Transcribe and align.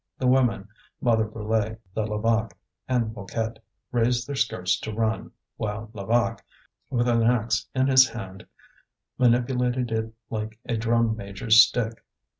The 0.17 0.25
women 0.25 0.67
Mother 0.99 1.25
Brulé, 1.25 1.77
the 1.93 2.03
Levaque, 2.07 2.57
and 2.87 3.13
Mouquette 3.15 3.59
raised 3.91 4.25
their 4.27 4.35
skirts 4.35 4.79
to 4.79 4.91
run, 4.91 5.31
while 5.57 5.91
Levaque, 5.93 6.43
with 6.89 7.07
an 7.07 7.21
axe 7.21 7.67
in 7.75 7.85
his 7.85 8.09
hand, 8.09 8.47
manipulated 9.19 9.91
it 9.91 10.11
like 10.31 10.57
a 10.65 10.75
drum 10.75 11.15
major's 11.15 11.61
stick. 11.61 12.03